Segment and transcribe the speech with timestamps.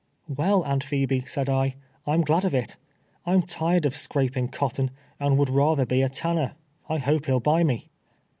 [0.27, 1.75] ""Well, Aunt Phebe," said I,"
[2.07, 2.75] Fm glad of it.
[3.27, 4.89] Pm tired of scraping cotton,
[5.19, 6.55] and would rather be a tanner.
[6.89, 7.91] I hope he'll buy me."